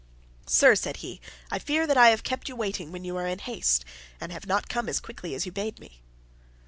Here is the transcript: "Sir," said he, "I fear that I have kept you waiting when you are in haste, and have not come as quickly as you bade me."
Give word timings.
"Sir," 0.47 0.73
said 0.73 0.97
he, 1.05 1.21
"I 1.51 1.59
fear 1.59 1.85
that 1.85 1.95
I 1.95 2.09
have 2.09 2.23
kept 2.23 2.49
you 2.49 2.55
waiting 2.55 2.91
when 2.91 3.03
you 3.03 3.15
are 3.17 3.27
in 3.27 3.37
haste, 3.37 3.85
and 4.19 4.31
have 4.31 4.47
not 4.47 4.67
come 4.67 4.89
as 4.89 4.99
quickly 4.99 5.35
as 5.35 5.45
you 5.45 5.51
bade 5.51 5.79
me." 5.79 6.01